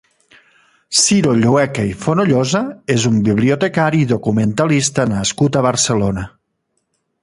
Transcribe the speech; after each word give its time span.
Ciro 1.01 1.35
Llueca 1.41 1.85
i 1.91 1.91
Fonollosa 2.05 2.63
és 2.97 3.07
un 3.11 3.21
bibliotecari 3.31 4.03
i 4.07 4.11
documentalista 4.17 5.09
nascut 5.15 5.59
a 5.63 5.67
Barcelona. 5.71 6.31